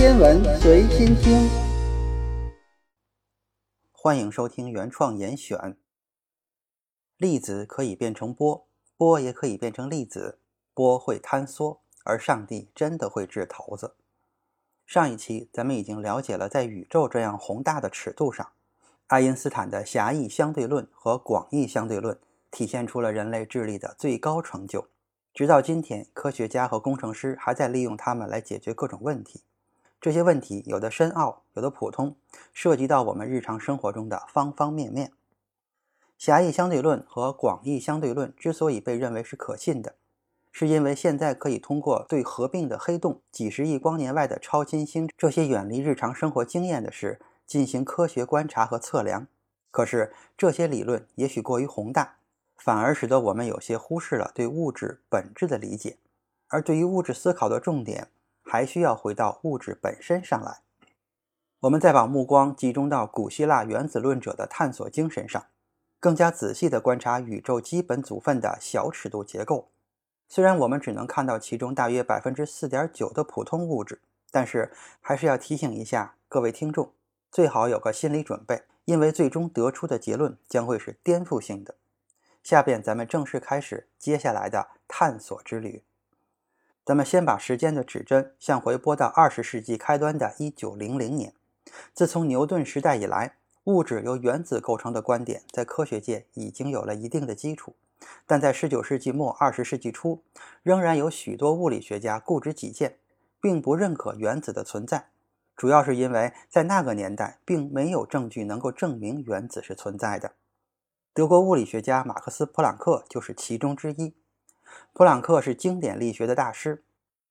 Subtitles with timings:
[0.00, 1.46] 天文随心听，
[3.92, 5.76] 欢迎收听原创严选。
[7.18, 8.66] 粒子可以变成波，
[8.96, 10.38] 波也可以变成粒子，
[10.72, 13.96] 波会坍缩，而上帝真的会掷骰子。
[14.86, 18.52] 上一期咱们已经了解了，在宇宙这样宏大的尺度上，
[19.08, 22.18] 爱因斯坦的狭义相对论和广义相对论
[22.50, 24.88] 体现出了人类智力的最高成就。
[25.34, 29.42] 直到今天，科学家和工程师还在利用它们来解决各种问题。
[30.00, 32.16] 这些问题有的深奥，有的普通，
[32.54, 35.12] 涉及到我们日常生活中的方方面面。
[36.16, 39.96] 狭义相对论和广义相对论之所以被认为是可信的，
[40.50, 49.26] 是因为现在可以通过对合并的黑洞、几十亿光年外的超新星这些远离日常生活经验的事进行科学观察和测量。
[49.70, 52.16] 可是这些理论也许过于宏大。
[52.56, 55.96] 反而使得我们有些忽视了对物质本质的理解，
[56.48, 58.08] 而对于物质思考的重点，
[58.50, 60.62] 还需要回到物质本身上来。
[61.60, 65.46] 我们再把目光集中到古希腊原子论者的探索精神上，
[66.00, 69.70] 更加仔细地观察宇宙基本组分的小尺度结构。
[70.26, 74.00] 虽然我们只能看到其中大约百分之四点九的普通物质，
[74.32, 76.92] 但是还是要提醒一下各位听众，
[77.30, 81.76] 最好有个心理准备，因为最终得出的结论将会是颠覆性的。
[82.42, 85.84] 下边咱们正式开始接下来的探索之旅。
[86.90, 91.32] 咱们先把时间的指针向回拨到二十世纪开端的一九零零年。
[91.94, 97.76] 自从牛顿时代以来，物质由原子构成的观点在科学界已经有了一定的基础。
[98.26, 100.24] 但在十九世纪末二十世纪初，
[100.64, 102.96] 仍然有许多物理学家固执己见，
[103.40, 105.10] 并不认可原子的存在。
[105.56, 110.32] 主要是因为在那个年代，并没有证据能够证明原子是存在的。
[111.14, 114.12] 德国物理学家马克思·普朗克就是其中之一。
[114.92, 116.82] 普朗克是经典力学的大师，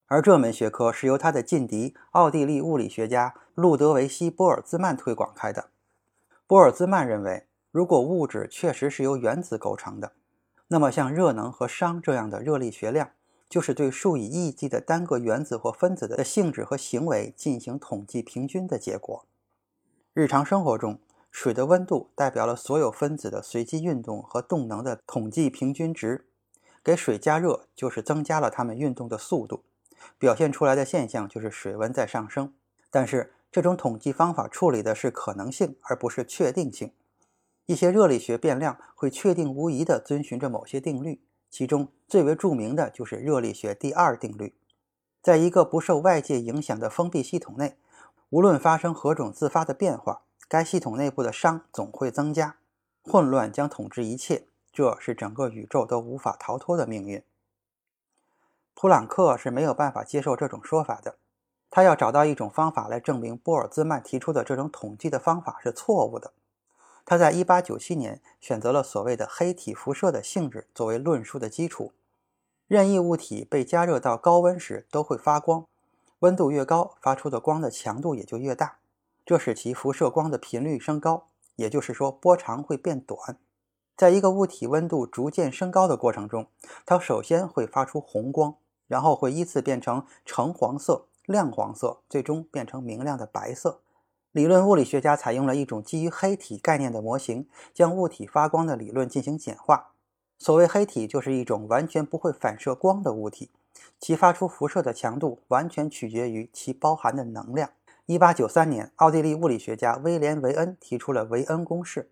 [0.07, 5.69] 而这门学科是由他的劲敌奥地利物理学家路德维希·波尔兹曼推广开的。
[6.47, 10.13] 波尔兹曼认为，如果物质确实是由原子构成的，
[10.69, 13.11] 那么像热能和熵这样的热力学量，
[13.47, 19.25] 就是对数以亿计的单个原子或分子的性质和行为进行统计平均的结果。
[20.13, 20.99] 日常生活中，
[21.29, 26.25] 水的温度代表了所有分子的随机运动和动能的统计平均值。
[26.83, 29.63] 给水加热就是增加了它们运动的速度，
[30.17, 32.53] 表现出来的现象就是水温在上升。
[32.89, 36.93] 但是这种统计方法处理的是可能性，而不是确定性。
[37.65, 44.55] 一些热力学变量会确定无疑地遵循着某些定律，其中最为著名的就是热力学第二定律。
[45.21, 47.77] 在一个不受外界影响的封闭系统内，
[48.29, 50.21] 无论发生何种自发的变化。
[50.47, 52.55] 该系统内部的熵总会增加，
[53.03, 57.23] 混乱将统治一切，这是整个宇宙都无法逃脱的命运。
[58.73, 61.17] 普朗克是没有办法接受这种说法的，
[61.69, 66.31] 他要找到一种方法来证明波尔兹曼提出的这种统计的方法是错误的。
[67.05, 71.91] 他在1897年选择了所谓的黑体辐射的性质作为论述的基础。
[72.67, 75.65] 任意物体被加热到高温时都会发光，
[76.19, 78.77] 温度越高，发出的光的强度也就越大。
[79.25, 83.37] 这使其辐射光的频率升高，也就是说波长会变短。
[83.99, 86.47] 在一个物体温度逐渐升高的过程中，
[86.85, 88.55] 它首先会发出红光，
[88.87, 93.81] 然后会依次变成橙黄色、亮黄色，最终变成明亮的白色。
[94.31, 99.91] 理论物理学家采用了一种基于黑体概念的模型，将物体发光的理论进行简化。
[100.37, 103.51] 所谓黑体，就是一种完全不会反射光的物体，
[103.99, 107.71] 其发出辐射的强度完全取决于其包含的能量。
[108.05, 112.09] 一八九三年，奥地利物理学家威廉·维恩提出了维恩公式，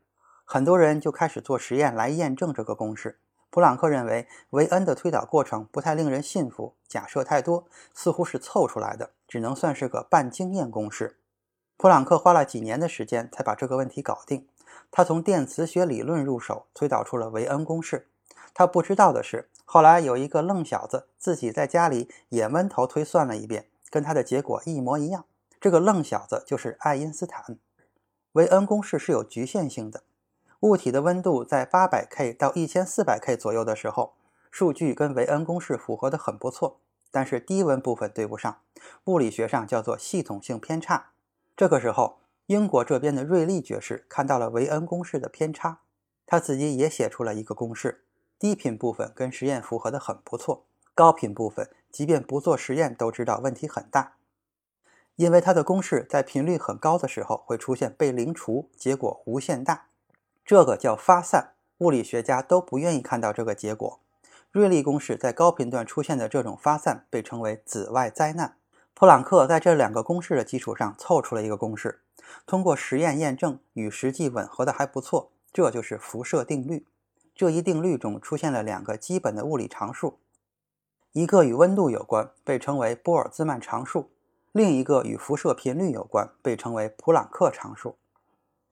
[0.50, 3.20] 很多人就开始做实验来验证这个公式。
[3.50, 11.18] 普朗克认为维恩的推导过程不太令人信服，假设太多，似乎是凑出来的，只能算是个半经验公式。
[11.76, 14.48] 普朗克花了几年的时间才把这个问题搞定。
[14.90, 18.08] 他从电磁学理论入手，推导出了维恩公式。
[18.54, 25.26] 他不知道的是，后来有一个愣小子自己在家里也闷头推算了一遍，跟他的结果一模一样。
[25.60, 27.60] 这个愣小子就是爱因斯坦。
[28.32, 30.04] 维恩公式是有局限性的，
[30.62, 34.14] 物体的温度在八百 K 到一千四百 K 左右的时候，
[34.50, 36.80] 数据跟维恩公式符合的很不错。
[37.10, 38.60] 但是低温部分对不上，
[39.06, 41.12] 物理学上叫做系统性偏差。
[41.56, 42.18] 这个时候，
[42.48, 45.80] 英国这边的瑞利爵士看到了维恩公式的偏差，
[46.26, 48.04] 他自己也写出了一个公式，
[48.38, 54.16] 低频部分跟实验符合的很不错，高频部分即便不做实验都知道问题很大。
[55.16, 59.88] 因为它的公式在频率很高的时候会出现被零除，结果无限大，
[60.48, 61.56] 这个叫发散。
[61.80, 64.00] 物理学家都不愿意看到这个结果。
[64.50, 68.56] 瑞利公式在高频段出现的这种发散被称为紫外灾难。
[68.94, 72.00] 普朗克在这两个公式的基础上凑出了一个公式，
[72.46, 76.88] 通过实验验证与实际吻合的还不错，这就是辐射定律。
[77.36, 80.18] 这一定律中出现了两个基本的物理常数，
[81.12, 84.10] 一个与温度有关，被称为波尔兹曼常数；
[84.54, 87.98] 另一个与辐射频率有关，被称为普朗克常数。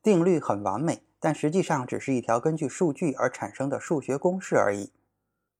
[0.01, 4.91] 定律很完美，但实际上只是一条根据数据而产生的数学公式而已。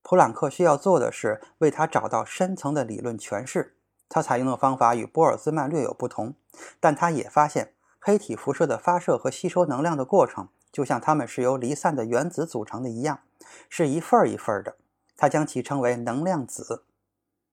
[0.04, 3.76] 普朗克需要做的是为它找到深层的理论诠释。
[4.08, 6.36] 他采用的方法与波尔兹曼略有不同，
[6.80, 13.22] 但他也发现黑体辐射的发射和吸收能量的过程，就像它们是由离散的原子组成的一样，
[13.68, 14.76] 是一份儿一份儿的。
[15.18, 16.84] 他将其称为能量子。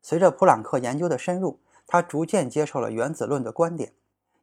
[0.02, 3.94] 随着普朗克研究的深入，他逐渐接受了原子论的观点。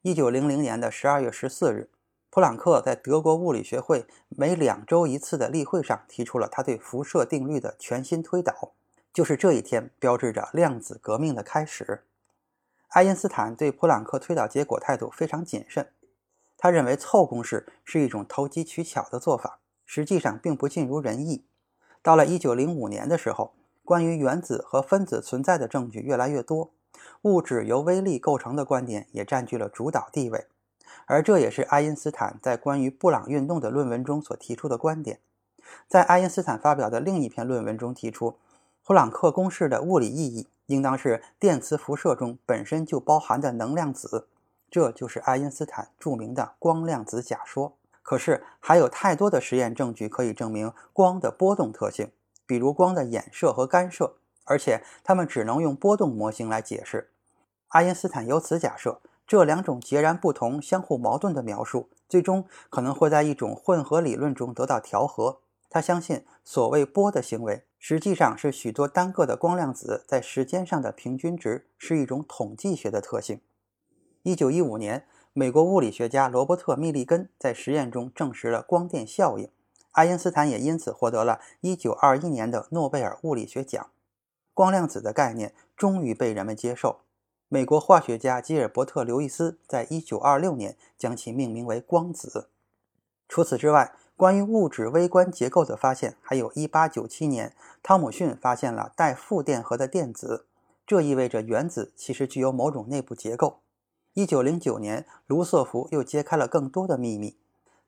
[0.02, 1.92] 一九零零年的十二月十四日，
[2.32, 8.74] 普朗克在德国物理学会每两周一次的例会上提出了他对辐射定律的全新推导。
[9.12, 12.04] 就是这一天，标志着量子革命的开始。
[12.90, 15.92] 爱因斯坦对普朗克推导结果态度非常谨慎，
[16.56, 21.46] 他认为凑公式是一种投机取巧的做法，实际上并不尽如人意。
[22.04, 26.72] 到了1905年的时候，关于原子和分子存在的证据越来越多，
[27.24, 30.46] 物质由微粒构成的观点也占据了主导地位，
[31.06, 35.20] 而这也是爱因斯坦在关于布朗运动的论文中所提出的观点。
[35.88, 38.38] 在爱因斯坦发表的另一篇论文中提出。
[38.82, 44.28] 普朗克公式的物理意义应当是电磁辐射中本身就包含的能量子，
[44.72, 47.78] 这就是爱因斯坦著名的光量子假说。
[48.02, 52.12] 可是还有太多的实验证据可以证明光的波动特性，
[52.48, 54.16] 比如光的衍射和干涉，
[54.46, 57.12] 而且它们只能用波动模型来解释。
[57.68, 65.42] 爱因斯坦由此假设，这两种截然不同、相互矛盾的描述，最终可能会在一种混合理论中得到调和。
[65.70, 67.64] 他相信，所谓波的行为。
[67.78, 73.40] 实际上是许多单个的光量子在时间上的平均值，是一种统计学的特性。
[74.24, 79.48] 一九一五年，美国物理学家罗伯特·密立根在实验中证实了光电效应，
[79.92, 83.92] 爱因斯坦也因此获得了一九二一年的诺贝尔物理学奖。
[84.56, 87.02] 光量子的概念终于被人们接受。
[87.52, 92.50] 美国化学家吉尔伯特·刘易斯在一九二六年将其命名为光子。
[93.28, 100.46] 除此之外，关于物质微观结构的发现，还有一八九七年，汤姆逊发现了带负电荷的电子，
[100.86, 103.62] 这意味着原子其实具有某种内部结构。
[104.14, 107.36] 一九零九年，卢瑟福又揭开了更多的秘密。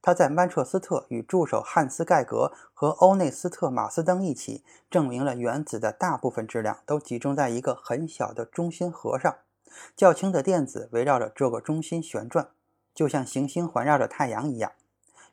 [0.01, 9.35] 他在曼彻斯特与助手汉斯·盖格和欧内斯特·马斯登一起，证明了原子的大部分质量都集中在一个很小的中心核上，
[9.95, 12.50] 较轻的电子围绕着这个中心旋转，
[12.94, 14.71] 就像行星环绕着太阳一样。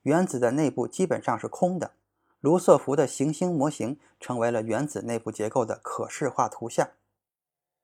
[0.02, 1.92] 原子的内部基本上是空的。
[2.40, 6.88] 卢瑟福的行星模型成为了原子内部结构的可视化图像。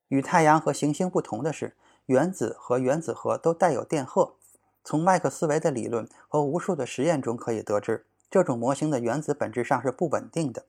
[0.08, 4.36] 与太阳和行星不同的是，原子和原子核都带有电荷。
[4.84, 10.66] 从麦克斯韦的理论和无数的实验中可以得知，这种模型的原子本质上是不稳定的，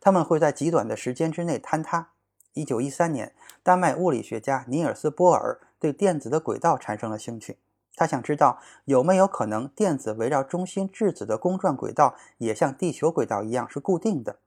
[0.00, 2.10] 它们会在极短的时间之内坍塌。
[2.54, 7.58] 1913年，丹麦物理学家尼尔斯·波尔对电子的轨道产生了兴趣。
[7.96, 14.38] 他想知道有没有可能电子围绕中心质子的公转轨道也像地球轨道一样是固定的，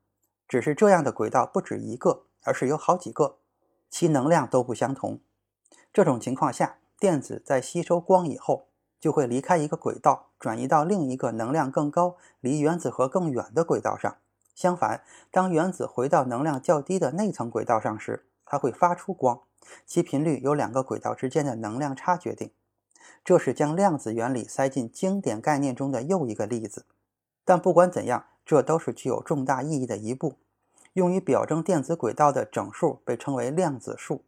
[0.47, 3.37] 只是这样的轨道不止一个，而是有好几个，
[3.89, 5.19] 其能量都不相同。
[5.91, 8.69] 这种情况下，电子在吸收光以后
[8.99, 14.17] 就会离开一个轨道，转移到另一个能量更高、离原子核更远的轨道上。
[14.53, 19.41] 相反，当原子回到能量较低的内层轨道上时，它会发出光，
[19.85, 22.51] 其频率由两个轨道之间的能量差决定。
[23.23, 26.85] 这是将量子原理塞进经典概念中的又一个例子，
[27.45, 30.35] 但不管怎样，这都是具有重大意义的一步。
[30.93, 34.23] 用于表征电子轨道的整数被称为量子数，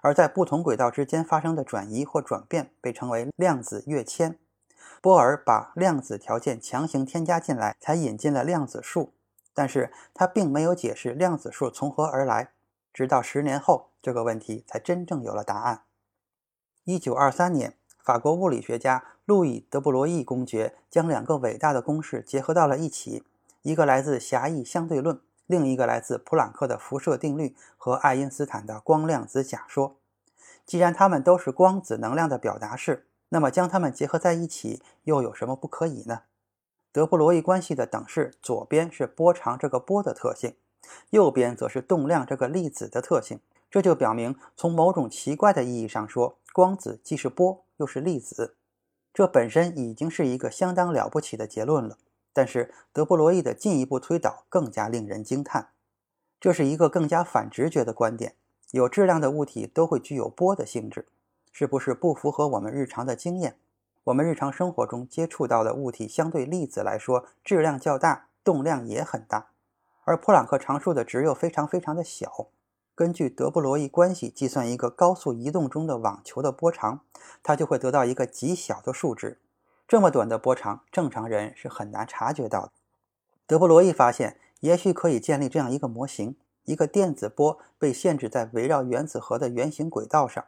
[0.00, 4.38] 而在不同轨道之间发生的转移或转变被称为量子跃迁。
[5.02, 9.12] 波尔把量子条件强行添加进来，才引进了量子数，
[9.56, 12.52] 但是他并没有解释量子数从何而来。
[12.92, 15.82] 直到十年后，这个问题才真正有了答案。
[16.84, 17.74] 一九二三年。
[18.04, 23.24] 法国物理学家路易·德布罗意公爵将两个伟大的公式结合到了一起，
[23.62, 29.96] 一个来自狭义相对论，另一个来自普朗克的辐射定律和爱因斯坦的光量子假说。
[30.64, 36.20] 既然它们都是光子能量的表达式，那么将它们结合在一起又有什么不可以呢？
[36.96, 40.54] 德布罗意关系的等式左边是波长这个波的特性，
[41.10, 43.38] 右边则是动量这个粒子的特性。
[43.70, 47.62] 这就表明，从某种奇怪的意义上说，光子既是波。
[47.76, 48.56] 又是粒子，
[49.12, 51.98] 这本身已经是一个相当了不起的结论了。
[52.32, 55.72] 但是德布罗意的进一步推导更加令人惊叹。
[56.40, 58.36] 这是一个更加反直觉的观点。
[58.70, 61.06] 有质量的物体都会具有波的性质，
[61.52, 63.58] 是不是不符合我们日常的经验？
[64.06, 69.48] 我们日常生活中接触到的物体，相对粒子来说质量较大，动量也很大，
[70.04, 72.46] 而普朗克常数的值又非常非常的小。
[72.94, 77.00] 根据德布罗意关系计算一个高速移动中的网球的波长，
[77.42, 79.40] 它就会得到一个极小的数值。
[79.88, 82.72] 这么短的波长，正常人是很难察觉到的。
[83.44, 86.36] 德布罗意发现，也许可以建立这样一个模型。
[86.62, 90.44] 一个电子波被限制在围绕原子核的圆形轨道上，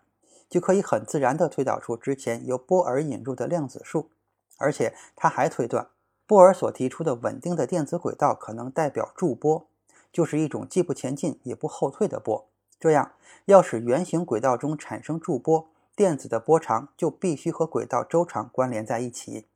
[0.49, 4.11] 就可以很自然地推导出之前由波尔引入的量子数。
[4.57, 5.89] 而且他还推断，
[6.27, 9.69] 波尔所提出的稳定的电子轨道可能代表驻波，
[10.13, 12.49] 就是一种既不前进也不后退的波。
[12.81, 13.13] 这样，
[13.45, 19.47] 要使圆形轨道中产生驻波，电子的波长就必须和轨道周长关联在一起。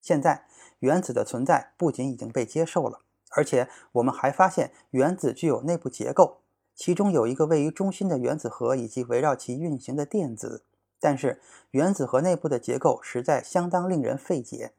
[0.00, 0.46] 现在，
[0.78, 3.00] 原子的存在不仅已经被接受了。
[3.30, 6.38] 而且我们还发现，原子具有内部结构，
[6.76, 10.62] 其中有一个位于中心的原子核以及围绕其运行的电子。
[11.00, 11.40] 但是，
[11.72, 14.72] 原子核内部的结构实在相当令人费解。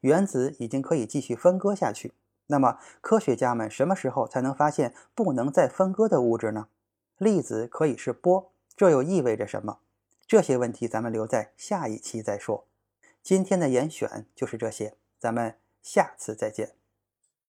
[0.00, 2.14] 原子已经可以继续分割下去，
[2.46, 6.68] 那么科学家们什么时候才能发现不能再分割的物质呢？
[7.18, 9.78] 粒子可以是波，这又意味着什么？
[10.26, 12.66] 这些问题咱们留在下一期再说。
[13.22, 16.79] 今天的严选就是这些，咱们下次再见。